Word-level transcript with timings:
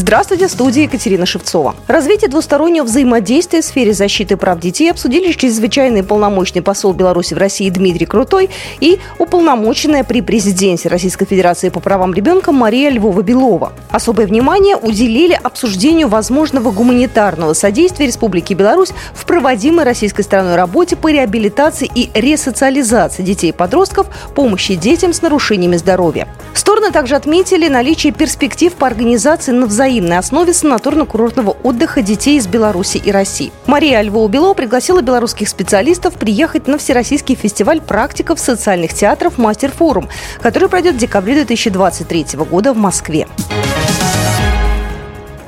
Здравствуйте, 0.00 0.46
в 0.46 0.52
студии 0.52 0.82
Екатерина 0.82 1.26
Шевцова. 1.26 1.74
Развитие 1.88 2.30
двустороннего 2.30 2.84
взаимодействия 2.84 3.62
в 3.62 3.64
сфере 3.64 3.92
защиты 3.92 4.36
прав 4.36 4.60
детей 4.60 4.92
обсудили 4.92 5.32
чрезвычайный 5.32 6.04
полномочный 6.04 6.62
посол 6.62 6.92
Беларуси 6.92 7.34
в 7.34 7.38
России 7.38 7.68
Дмитрий 7.68 8.06
Крутой 8.06 8.48
и 8.78 9.00
уполномоченная 9.18 10.04
при 10.04 10.20
президенте 10.20 10.88
Российской 10.88 11.24
Федерации 11.24 11.70
по 11.70 11.80
правам 11.80 12.14
ребенка 12.14 12.52
Мария 12.52 12.92
Львова-Белова. 12.92 13.72
Особое 13.90 14.28
внимание 14.28 14.76
уделили 14.76 15.36
обсуждению 15.42 16.06
возможного 16.06 16.70
гуманитарного 16.70 17.52
содействия 17.52 18.06
Республики 18.06 18.54
Беларусь 18.54 18.92
в 19.14 19.26
проводимой 19.26 19.84
российской 19.84 20.22
стороной 20.22 20.54
работе 20.54 20.94
по 20.94 21.10
реабилитации 21.10 21.90
и 21.92 22.08
ресоциализации 22.14 23.24
детей 23.24 23.50
и 23.50 23.52
подростков, 23.52 24.06
помощи 24.36 24.76
детям 24.76 25.12
с 25.12 25.22
нарушениями 25.22 25.76
здоровья. 25.76 26.28
Стороны 26.54 26.92
также 26.92 27.16
отметили 27.16 27.66
наличие 27.66 28.12
перспектив 28.12 28.72
по 28.74 28.86
организации 28.86 29.50
на 29.50 29.66
взаимодействие 29.66 29.87
взаимной 29.88 30.18
основе 30.18 30.52
санаторно-курортного 30.52 31.56
отдыха 31.62 32.02
детей 32.02 32.36
из 32.36 32.46
Беларуси 32.46 32.98
и 32.98 33.10
России. 33.10 33.52
Мария 33.66 34.02
Львова-Белова 34.02 34.52
пригласила 34.52 35.00
белорусских 35.00 35.48
специалистов 35.48 36.14
приехать 36.14 36.66
на 36.66 36.76
Всероссийский 36.76 37.34
фестиваль 37.34 37.80
практиков 37.80 38.38
социальных 38.38 38.92
театров 38.92 39.38
«Мастер-форум», 39.38 40.10
который 40.42 40.68
пройдет 40.68 40.96
в 40.96 40.98
декабре 40.98 41.36
2023 41.36 42.26
года 42.50 42.74
в 42.74 42.76
Москве. 42.76 43.26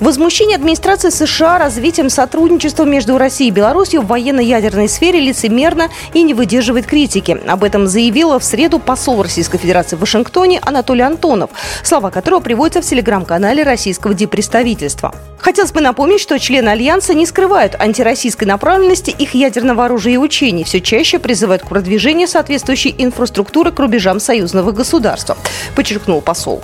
Возмущение 0.00 0.54
администрации 0.54 1.10
США 1.10 1.58
развитием 1.58 2.08
сотрудничества 2.08 2.84
между 2.84 3.18
Россией 3.18 3.50
и 3.50 3.52
Беларусью 3.52 4.02
в 4.02 4.06
военно-ядерной 4.06 4.88
сфере 4.88 5.18
лицемерно 5.18 5.88
и 6.14 6.22
не 6.22 6.34
выдерживает 6.34 6.86
критики. 6.86 7.36
Об 7.48 7.64
этом 7.64 7.88
заявила 7.88 8.38
в 8.38 8.44
среду 8.44 8.78
посол 8.78 9.24
Российской 9.24 9.58
Федерации 9.58 9.96
в 9.96 10.00
Вашингтоне 10.00 10.60
Анатолий 10.64 11.02
Антонов, 11.02 11.50
слова 11.82 12.10
которого 12.10 12.38
приводятся 12.38 12.80
в 12.80 12.84
телеграм-канале 12.84 13.64
российского 13.64 14.14
диппредставительства. 14.14 15.12
Хотелось 15.38 15.72
бы 15.72 15.80
напомнить, 15.80 16.20
что 16.20 16.38
члены 16.38 16.68
Альянса 16.68 17.14
не 17.14 17.26
скрывают 17.26 17.74
антироссийской 17.76 18.46
направленности 18.46 19.10
их 19.10 19.34
ядерного 19.34 19.86
оружия 19.86 20.14
и 20.14 20.16
учений, 20.16 20.62
все 20.62 20.80
чаще 20.80 21.18
призывают 21.18 21.62
к 21.62 21.68
продвижению 21.68 22.28
соответствующей 22.28 22.94
инфраструктуры 22.98 23.72
к 23.72 23.78
рубежам 23.80 24.20
союзного 24.20 24.70
государства, 24.70 25.36
подчеркнул 25.74 26.20
посол. 26.20 26.62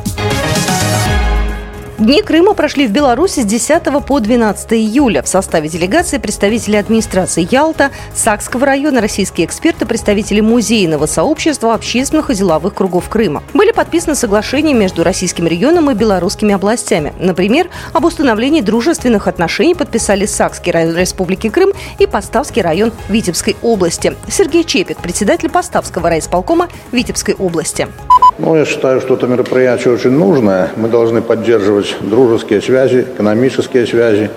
Дни 2.05 2.20
Крыма 2.20 2.52
прошли 2.52 2.86
в 2.86 2.91
Беларуси 2.91 3.41
с 3.41 3.47
10 3.47 3.83
по 4.05 4.20
12 4.20 4.74
июля. 4.74 5.22
В 5.22 5.27
составе 5.27 5.70
делегации 5.70 6.19
представители 6.19 6.77
администрации 6.77 7.48
Ялта, 7.50 7.92
Сакского 8.14 8.66
района, 8.66 9.00
российские 9.00 9.46
эксперты, 9.46 9.86
представители 9.86 10.42
музейного 10.42 11.06
сообщества, 11.06 11.72
общественных 11.72 12.28
и 12.28 12.34
деловых 12.34 12.74
кругов 12.74 13.08
Крыма. 13.08 13.42
Были 13.55 13.72
подписаны 13.72 14.16
соглашения 14.16 14.74
между 14.74 15.02
российским 15.02 15.46
регионом 15.46 15.91
и 15.91 15.94
белорусскими 15.94 16.52
областями. 16.52 17.14
Например, 17.19 17.70
об 17.94 18.05
установлении 18.05 18.61
дружественных 18.61 19.27
отношений 19.27 19.74
подписали 19.74 20.27
Сакский 20.27 20.72
район 20.72 20.94
Республики 20.98 21.48
Крым 21.48 21.72
и 21.98 22.06
Поставский 22.06 22.61
район 22.61 22.92
Витебской 23.08 23.56
области. 23.62 24.14
Сергей 24.28 24.64
Чепик, 24.64 24.98
председатель 24.98 25.48
Поставского 25.48 26.11
райисполкома 26.11 26.68
Витебской 26.92 27.33
области. 27.33 27.89
Ну, 28.36 28.56
я 28.56 28.64
считаю, 28.64 29.00
что 29.00 29.14
это 29.14 29.28
мероприятие 29.28 29.94
очень 29.94 30.10
нужное. 30.10 30.70
Мы 30.74 30.88
должны 30.88 31.22
поддерживать 31.22 31.94
дружеские 32.00 32.60
связи, 32.60 33.02
экономические 33.02 33.86
связи, 33.86 34.28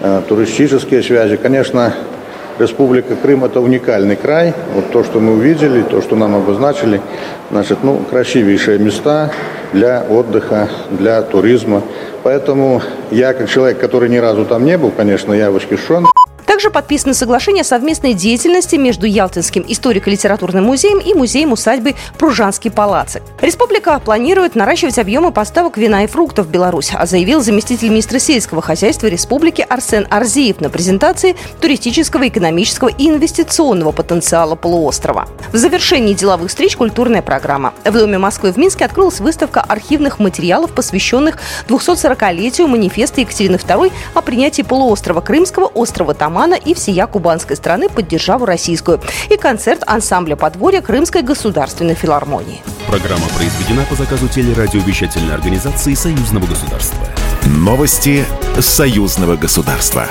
э, 0.00 0.22
туристические 0.26 1.02
связи. 1.02 1.36
Конечно, 1.36 1.92
Республика 2.58 3.16
Крым– 3.16 3.44
это 3.46 3.60
уникальный 3.60 4.16
край. 4.16 4.54
Вот 4.74 4.90
то, 4.92 5.04
что 5.04 5.20
мы 5.20 5.34
увидели, 5.34 5.82
то, 5.82 6.00
что 6.00 6.16
нам 6.16 6.36
обозначили, 6.36 7.02
значит, 7.50 7.78
ну, 7.82 7.98
красивейшие 8.08 8.78
места 8.78 9.30
для 9.74 10.06
отдыха, 10.08 10.68
для 10.90 11.20
туризма. 11.20 11.82
Поэтому 12.22 12.80
я, 13.10 13.34
как 13.34 13.50
человек, 13.50 13.78
который 13.78 14.08
ни 14.08 14.16
разу 14.16 14.46
там 14.46 14.64
не 14.64 14.78
был, 14.78 14.90
конечно, 14.90 15.34
я 15.34 15.50
восхищен. 15.50 16.06
Также 16.54 16.70
подписано 16.70 17.14
соглашение 17.14 17.62
о 17.62 17.64
совместной 17.64 18.14
деятельности 18.14 18.76
между 18.76 19.06
Ялтинским 19.06 19.64
историко-литературным 19.66 20.62
музеем 20.62 21.00
и 21.00 21.12
музеем 21.12 21.50
усадьбы 21.50 21.96
Пружанский 22.16 22.70
палацик. 22.70 23.22
Республика 23.40 23.98
планирует 23.98 24.54
наращивать 24.54 25.00
объемы 25.00 25.32
поставок 25.32 25.76
вина 25.76 26.04
и 26.04 26.06
фруктов 26.06 26.46
в 26.46 26.50
Беларусь, 26.50 26.92
а 26.94 27.06
заявил 27.06 27.40
заместитель 27.40 27.88
министра 27.88 28.20
сельского 28.20 28.62
хозяйства 28.62 29.08
республики 29.08 29.66
Арсен 29.68 30.06
Арзиев 30.08 30.60
на 30.60 30.70
презентации 30.70 31.34
туристического, 31.60 32.28
экономического 32.28 32.86
и 32.86 33.08
инвестиционного 33.08 33.90
потенциала 33.90 34.54
полуострова. 34.54 35.26
В 35.52 35.56
завершении 35.56 36.14
деловых 36.14 36.50
встреч 36.50 36.76
культурная 36.76 37.22
программа. 37.22 37.74
В 37.84 37.90
Доме 37.90 38.18
Москвы 38.18 38.52
в 38.52 38.58
Минске 38.58 38.84
открылась 38.84 39.18
выставка 39.18 39.60
архивных 39.60 40.20
материалов, 40.20 40.70
посвященных 40.70 41.38
240-летию 41.66 42.68
манифеста 42.68 43.22
Екатерины 43.22 43.56
II 43.56 43.90
о 44.14 44.20
принятии 44.20 44.62
полуострова 44.62 45.20
Крымского, 45.20 45.66
острова 45.66 46.14
Тамара 46.14 46.43
Романа 46.44 46.60
и 46.62 46.74
всея 46.74 47.06
кубанской 47.06 47.56
страны 47.56 47.88
под 47.88 48.06
державу 48.06 48.44
российскую. 48.44 49.00
И 49.30 49.36
концерт 49.38 49.82
ансамбля 49.86 50.36
подворья 50.36 50.82
Крымской 50.82 51.22
государственной 51.22 51.94
филармонии. 51.94 52.62
Программа 52.86 53.26
произведена 53.34 53.86
по 53.88 53.94
заказу 53.94 54.28
телерадиовещательной 54.28 55.34
организации 55.34 55.94
Союзного 55.94 56.44
государства. 56.44 56.98
Новости 57.46 58.26
Союзного 58.60 59.36
государства. 59.36 60.06